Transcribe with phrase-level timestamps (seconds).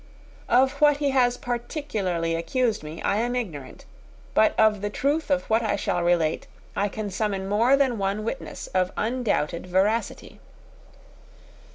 [0.49, 3.85] Of what he has particularly accused me I am ignorant;
[4.33, 8.23] but of the truth of what I shall relate I can summon more than one
[8.23, 10.39] witness of undoubted veracity.